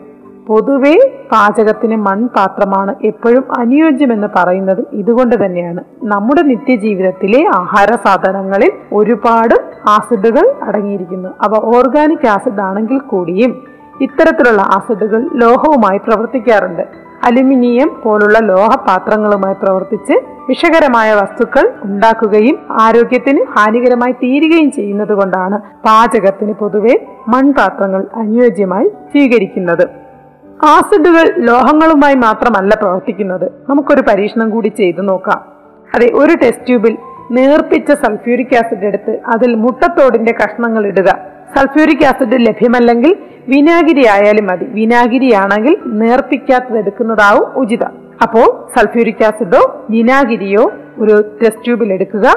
പൊതുവെ 0.48 1.22
പാചകത്തിന് 1.32 1.96
മൺപാത്രമാണ് 1.96 2.96
എപ്പോഴും 3.04 3.44
അനുയോജ്യമെന്ന് 3.58 4.28
പറയുന്നത് 4.36 4.86
ഇതുകൊണ്ട് 4.92 5.46
തന്നെയാണ്. 5.46 5.84
നമ്മുടെ 6.04 6.42
നിത്യജീവിതത്തിലെ 6.42 7.48
ആഹാര 7.48 7.96
സാധനങ്ങളിൽ 7.96 8.72
ഒരുപാട് 8.94 9.56
ആസിഡുകൾ 9.88 10.54
അടങ്ങിയിരിക്കുന്നു. 10.64 11.30
അവ 11.30 11.56
ഓർഗാനിക് 11.56 12.28
ആസിഡ് 12.28 12.62
ആണെങ്കിൽ 12.62 13.00
കൂടിയും 13.00 13.64
ഇത്തരത്തിലുള്ള 14.02 14.62
ആസിഡുകൾ 14.62 15.30
ലോഹവുമായി 15.34 15.98
പ്രവർത്തിക്കാറുണ്ട്. 15.98 17.09
അലുമിനിയം 17.28 17.90
പോലുള്ള 18.04 18.38
ലോഹപാത്രങ്ങളുമായി 18.40 19.56
പ്രവർത്തിച്ച് 19.64 20.16
വിഷകരമായ 20.50 21.14
വസ്തുക്കൾ 21.14 21.66
ഉണ്ടാക്കുകയും 21.84 22.58
ആരോഗ്യത്തിന് 22.82 23.42
ഹാനികരമായി 23.56 24.12
തീരുകയും 24.12 24.72
ചെയ്യുന്നത് 24.72 25.14
കൊണ്ടാണ് 25.14 25.58
പാചകത്തിന് 25.88 26.54
പൊതുവെ 26.54 26.96
മൺപാത്രങ്ങൾ 27.28 28.06
അനുയോജ്യമായി 28.16 28.88
സ്വീകരിക്കുന്നത്. 28.88 29.86
ആസിഡുകൾ 30.66 31.26
ലോഹങ്ങളുമായി 31.38 32.16
മാത്രമല്ല 32.16 32.76
പ്രവർത്തിക്കുന്നത്. 32.76 33.52
നമുക്കൊരു 33.70 34.02
പരീക്ഷണം 34.02 34.50
കൂടി 34.50 34.68
ചെയ്തു 34.70 35.02
നോക്കാം. 35.02 35.40
അതെ 35.96 36.12
ഒരു 36.14 36.34
ടെസ്റ്റ് 36.44 36.68
ട്യൂബിൽ 36.68 36.98
നേർപ്പിച്ച 37.32 37.92
സൾഫ്യൂരിക് 37.92 38.56
ആസിഡ് 38.56 38.86
എടുത്ത് 38.86 39.20
അതിൽ 39.26 39.56
മുട്ടത്തോടിന്റെ 39.56 40.34
കഷ്ണങ്ങൾ 40.42 40.88
ഇടുക. 40.88 41.10
സൾഫ്യൂരിക് 41.54 42.06
ആസിഡ് 42.10 42.38
ലഭ്യമല്ലെങ്കിൽ 42.48 43.14
വിനാഗിരി 43.54 44.04
ആയാലും 44.16 44.46
മതി. 44.50 44.66
വിനാഗിരി 44.78 45.30
ആണെങ്കിൽ 45.44 45.76
നേർപ്പിക്കാത്തത് 46.02 46.78
എടുക്കുന്നതാവും 46.82 47.46
ഉചിതം. 47.62 47.94
അപ്പോൾ 48.26 48.48
സൾഫ്യൂരിക് 48.76 49.24
ആസിഡോ 49.30 49.62
വിനാഗിരിയോ 49.90 50.64
ഒരു 51.02 51.16
ടെസ്റ്റ് 51.42 51.66
ട്യൂബിൽ 51.66 51.90
എടുക്കുക. 51.94 52.28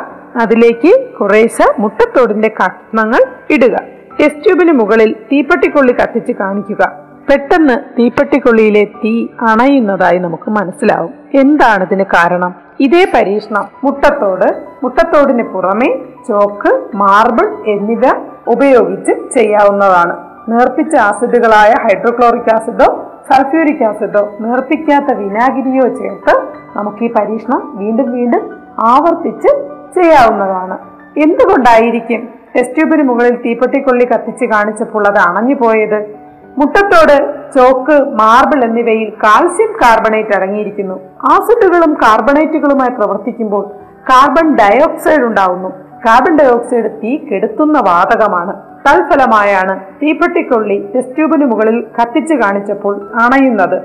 അതിലേക്ക് 0.43 0.93
കുറേശ്ശെ 1.19 1.67
മുട്ടത്തോടിന്റെ 1.83 2.51
കഷ്ണങ്ങൾ 2.61 3.23
ഇടുക. 3.57 3.75
ടെസ്റ്റ് 4.19 4.43
ട്യൂബിന് 4.45 4.73
മുകളിൽ 4.81 5.11
തീപ്പെട്ടിക്കൊള്ളി 5.31 5.93
കത്തിച്ച് 5.93 6.33
കാണിക്കുക. 6.33 6.83
പെട്ടെന്ന് 7.29 7.77
തീപ്പെട്ടിക്കൊള്ളിയിലെ 7.99 8.85
തീ 9.01 9.13
അണയുന്നതായി 9.51 10.19
നമുക്ക് 10.19 10.51
മനസ്സിലാവും. 10.51 11.13
എന്താണ് 11.43 11.83
ഇതിന് 11.89 12.07
കാരണം? 12.15 12.53
ഇതേ 12.81 13.03
പരീക്ഷണം 13.15 13.65
മുട്ടത്തോട് 13.85 14.49
മുട്ടത്തോടിന് 14.83 15.45
പുറമെ 15.53 15.91
ചോക്ക് 16.29 16.71
മാർബിൾ 17.03 17.47
എന്നിവ 17.73 18.05
ഉപയോഗിച്ച് 18.47 19.13
ചെയ്യാവുന്നതാണ്. 19.35 20.15
നേർപ്പിച്ച 20.49 20.97
ആസിഡുകളായ 20.97 21.73
ഹൈഡ്രോക്ലോറിക് 21.85 22.55
ആസിഡോ 22.55 23.07
സൾഫ്യൂരിക് 23.31 23.85
ആസിഡോ 23.85 24.37
നേർപ്പിക്കാത്ത 24.41 25.19
വിനാഗിരിയോ 25.19 25.83
ചേർത്ത് 25.83 26.33
നമുക്ക് 26.77 27.05
ഈ 27.05 27.11
പരീക്ഷണം 27.19 27.77
വീണ്ടും 27.77 28.13
വീണ്ടും 28.13 28.43
ആവർത്തിച്ച് 28.81 29.51
ചെയ്യാവുന്നതാണ്. 29.95 30.79
എന്തുകൊണ്ടായിരിക്കും 31.17 32.29
ടെസ്റ്റ് 32.57 32.75
ട്യൂബിന് 32.77 33.03
മുകളിൽ 33.03 33.37
തീപ്പെട്ടിക്കൊള്ളി 33.37 34.05
കത്തിച്ച് 34.05 34.45
കാണിച്ചപ്പോൾ 34.45 35.09
അത് 35.09 35.19
അണഞ്ഞു 35.19 35.55
പോയത്? 35.55 36.17
മുട്ടത്തോട് 36.59 37.17
ചോക്ക് 37.55 37.97
മാർബിൾ 38.15 38.65
എന്നിവയിൽ 38.65 39.11
കാൽസ്യം 39.11 39.73
കാർബണേറ്റ് 39.83 40.37
അടങ്ങിയിരിക്കുന്നു. 40.37 41.01
ആസിഡുകളും 41.31 41.95
കാർബണേറ്റുകളുമായി 41.95 42.91
പ്രവർത്തിക്കുമ്പോൾ 42.91 43.65
കാർബൺ 44.11 44.57
ഡയോക്സൈഡ് 44.57 45.25
ഉണ്ടാവുന്നു. 45.25 45.71
കാർബൺ 46.07 46.39
ഡയോക്സൈഡ് 46.39 46.91
തീ 47.03 47.17
കെടുത്തുന്ന 47.17 47.79
വാതകമാണ്. 47.89 48.53
തൽഫലമായാണ് 48.87 49.81
തീപ്പെട്ടിക്കൊള്ളി 50.03 50.93
ടെസ്റ്റ് 50.95 51.17
ട്യൂബിന് 51.17 51.45
മുകളിൽ 51.45 51.87
കത്തിച്ചു 51.99 52.35
കാണിച്ചപ്പോൾ 52.35 53.09
അണയുന്നത്. 53.25 53.77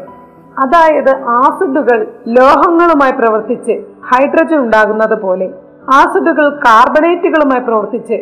അതായത് 0.60 1.24
ആസിഡുകൾ 1.26 2.08
ലോഹങ്ങളുമായി 2.28 3.12
പ്രവർത്തിച്ച് 3.12 3.82
ഹൈഡ്രജൻ 4.12 4.58
ഉണ്ടാകുന്നത് 4.58 5.22
പോലെ 5.22 5.50
ആസിഡുകൾ 5.94 6.50
കാർബണേറ്റുകളുമായി 6.50 7.60
പ്രവർത്തിച്ച് 7.60 8.18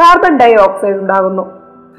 കാർബൺ 0.00 0.36
ഡൈ 0.36 0.54
ഓക്സൈഡ് 0.54 0.98
ഉണ്ടാകുന്നു. 0.98 1.44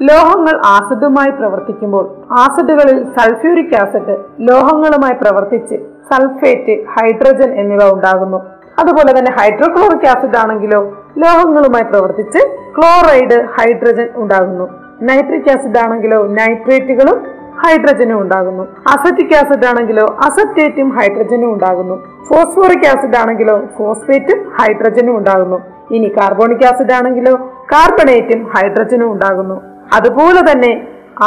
ലോഹങ്ങൾ 0.02 0.60
ആസിഡുമായി 0.66 1.30
പ്രവർത്തിക്കുമ്പോൾ 1.30 2.04
ആസിഡുകളിൽ 2.32 3.04
സൾഫ്യൂരിക് 3.16 3.74
ആസിഡ് 3.82 4.14
ലോഹങ്ങളുമായി 4.40 5.14
പ്രവർത്തിച്ച് 5.14 5.76
സൾഫേറ്റ് 6.10 6.84
ഹൈഡ്രജൻ 6.94 7.50
എന്നിവ 7.60 7.82
ഉണ്ടാകുന്നു. 7.96 8.38
അതുപോലെ 8.80 9.18
തന്നെ 9.18 9.32
ഹൈഡ്രോക്ലോറിക് 9.40 10.08
ആസിഡ് 10.08 10.36
ആണെങ്കിലോ 10.36 10.80
ലോഹങ്ങളുമായി 11.22 11.86
പ്രവർത്തിച്ച് 11.90 12.40
ക്ലോറൈഡ് 12.76 13.36
ഹൈഡ്രജൻ 13.56 14.08
ഉണ്ടാകുന്നു. 14.22 14.66
നൈട്രിക് 15.08 15.50
ആസിഡ് 15.54 15.80
ആണെങ്കിലോ 15.84 16.18
നൈട്രേറ്റുകളും 16.38 17.18
ഹൈഡ്രജനും 17.62 18.18
ഉണ്ടാകുന്നു. 18.22 18.64
അസറ്റിക് 18.92 19.34
ആസിഡ് 19.40 19.66
ആണെങ്കിലോ 19.70 20.04
അസറ്റേറ്റും 20.26 20.88
ഹൈഡ്രജനും 20.98 21.48
ഉണ്ടാകുന്നു. 21.54 21.96
ഫോസ്ഫോറിക് 22.28 22.86
ആസിഡ് 22.92 23.18
ആണെങ്കിലോ 23.22 23.56
ഫോസ്ഫേറ്റും 23.78 24.38
ഹൈഡ്രജനും 24.58 25.14
ഉണ്ടാകുന്നു. 25.20 25.58
ഇനി 25.96 26.08
കാർബോണിക് 26.18 26.64
ആസിഡ് 26.70 26.94
ആണെങ്കിലോ 26.98 27.34
കാർബണേറ്റും 27.72 28.40
ഹൈഡ്രജനും 28.54 29.08
ഉണ്ടാകുന്നു. 29.14 29.56
അതുപോലെ 29.98 30.42
തന്നെ 30.50 30.72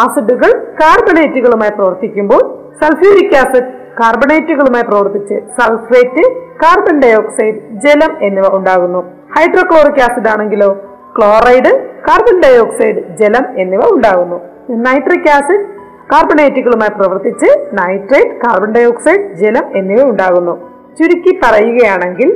ആസിഡുകൾ 0.04 0.52
കാർബണേറ്റുകളുമായി 0.82 1.74
പ്രവർത്തിക്കുമ്പോൾ 1.80 2.44
സൾഫ്യൂരിക് 2.82 3.36
ആസിഡ് 3.42 3.72
കാർബണേറ്റുകളുമായി 4.00 4.86
പ്രവർത്തിച്ച് 4.90 5.36
സൾഫേറ്റ് 5.58 6.24
കാർബൺ 6.64 6.96
ഡൈ 7.04 7.12
ഓക്സൈഡ് 7.22 7.60
ജലം 7.84 8.12
എന്നിവ 8.28 8.48
ഉണ്ടാകുന്നു. 8.58 9.02
ഹൈഡ്രോക്ലോറിക് 9.36 10.02
ആസിഡ് 10.06 10.30
ആണെങ്കിലോ 10.34 10.70
ക്ലോറൈഡ് 11.18 11.72
കാർബൺ 12.08 12.38
ഡൈ 12.44 12.54
ഓക്സൈഡ് 12.64 13.02
ജലം 13.20 13.46
എന്നിവ 13.64 13.82
ഉണ്ടാകുന്നു. 13.96 14.38
നൈട്രിക് 14.86 15.30
ആസിഡ് 15.38 15.66
കാർബണേറ്റുകളുമായി 16.12 16.94
പ്രവർത്തിച്ച് 17.00 17.50
നൈട്രേറ്റ് 17.80 18.36
കാർബൺ 18.44 18.72
ഡൈ 18.76 18.84
ഓക്സൈഡ് 18.92 19.26
ജലം 19.42 19.66
എന്നിവ 19.80 20.02
ഉണ്ടാകുന്നു. 20.12 20.56
ചുരുക്കി 20.98 21.32
പറയുകയാണെങ്കിൽ 21.44 22.30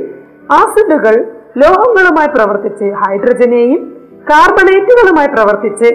ആസിഡുകൾ 0.60 1.14
ലോഹങ്ങളുമായി 1.62 2.30
പ്രവർത്തിച്ച് 2.36 2.86
ഹൈഡ്രജനെയും 3.02 3.82
കാർബണേറ്റുകളുമായി 4.30 5.28
പ്രവർത്തിച്ച് 5.28 5.88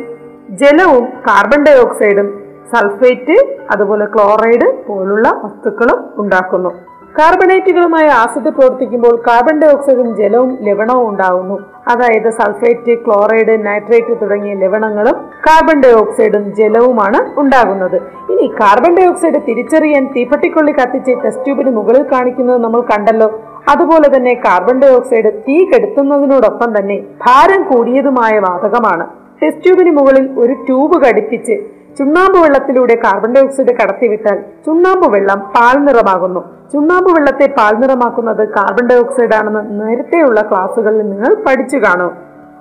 ജലവും 0.62 1.06
കാർബൺ 1.28 1.62
ഡൈ 1.67 1.76
ഓക്സൈഡും 1.86 2.28
സൾഫേറ്റ് 2.71 3.38
അതുപോലെ 3.73 4.06
ക്ലോറൈഡ് 4.13 4.67
പോലുള്ള 4.88 5.28
വസ്തുക്കളും 5.43 5.99
ഉണ്ടാക്കുന്നു. 6.21 6.71
കാർബണേറ്റുകളുമായി 7.17 8.08
ആസിഡ് 8.19 8.52
പ്രവർത്തിക്കുമ്പോൾ 8.58 9.15
കാർബൺ 9.28 9.56
ഡൈ 9.62 9.67
ഓക്സൈഡും 9.73 10.08
ജലവും 10.19 10.52
ലവണവും 10.67 11.04
ഉണ്ടാകുന്നു 11.10 11.56
അതായത് 11.91 12.30
സൾഫേറ്റ് 12.39 12.93
ക്ലോറൈഡ് 13.06 13.56
നൈട്രേറ്റ് 13.65 14.13
തുടങ്ങിയ 14.21 14.54
ലവണങ്ങളും 14.62 15.17
കാർബൺ 15.47 15.78
ഡൈ 15.84 15.91
ഓക്സൈഡും 15.99 16.43
ജലവുമാണ് 16.60 17.19
ഉണ്ടാകുന്നത്. 17.41 17.97
ഇനി 18.34 18.47
കാർബൺ 18.62 18.93
ഡൈ 18.97 19.06
ഓക്സൈഡ് 19.12 19.41
തിരിച്ചറിയാൻ 19.49 20.06
തീപ്പെട്ടിക്കൊള്ളി 20.15 20.73
കത്തിച്ച് 20.80 21.15
ടെസ്റ്റ് 21.26 21.45
ട്യൂബിന് 21.47 21.73
മുകളിൽ 21.78 22.06
കാണിക്കുന്നത് 22.13 22.60
നമ്മൾ 22.65 22.82
കണ്ടല്ലോ. 22.91 23.30
അതുപോലെ 23.73 24.08
തന്നെ 24.15 24.34
കാർബൺ 24.45 24.80
ഡൈ 24.84 24.91
ഓക്സൈഡ് 24.95 25.32
തീ 25.45 25.58
കെടുത്തുന്നതിനോടൊപ്പം 25.73 26.71
തന്നെ 26.80 26.97
ഭാരം 27.26 27.63
കൂടിയതുമായ 27.71 28.34
വാതകമാണ്. 28.47 29.06
ടെസ്റ്റ് 29.41 29.63
ട്യൂബിന് 29.63 29.91
മുകളിൽ 29.99 30.26
ഒരു 30.41 30.54
ട്യൂബ് 30.67 30.97
ഘടിപ്പിച്ച് 31.06 31.56
ചുണ്ണാമ്പ് 31.97 32.39
വെള്ളത്തിലൂടെ 32.39 32.95
കാർബൺ 32.95 33.36
ഡൈ 33.36 33.41
ഓക്സൈഡ് 33.41 33.67
കടത്തിവിട്ടാൽ 33.67 34.39
ചുണ്ണാമ്പ് 34.65 35.13
വെള്ളം 35.13 35.39
പാൽ 35.39 35.77
നിറമാകുന്നു. 35.77 36.39
ചുണ്ണാമ്പ് 36.73 37.15
വെള്ളത്തെ 37.15 37.53
പാൽ 37.58 37.75
നിറമാക്കുന്നത് 37.75 38.47
കാർബൺ 38.49 38.88
ഡൈ 38.88 38.95
ഓക്സൈഡ് 38.95 39.36
ആണെന്ന് 39.36 39.82
നേരത്തെയുള്ള 39.82 40.41
ക്ലാസ്സുകളിൽ 40.41 41.10
നിങ്ങൾ 41.10 41.36
പഠിച്ചു 41.47 41.77
കാണും. 41.77 42.12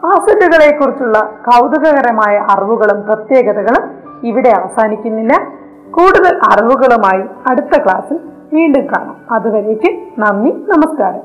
ആസിഡുകളെ 0.05 0.71
കുറിച്ചുള്ള 0.71 1.19
കൗതുകകരമായ 1.21 2.47
അറിവുകളും 2.51 3.07
പ്രത്യേകതകളും 3.07 3.91
ഇവിടെ 4.25 4.49
അവസാനിക്കുന്നില്ല. 4.49 5.47
കൂടുതൽ 5.91 6.41
അറിവുകളുമായി 6.45 7.23
അടുത്ത 7.47 7.83
ക്ലാസ്സിൽ 7.85 8.19
വീണ്ടും 8.53 8.87
കാണാം. 8.87 9.17
അതുവരേക്ക് 9.31 9.99
നന്ദി 10.19 10.51
നമസ്കാരം. 10.51 11.21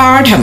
പാഠം. 0.00 0.42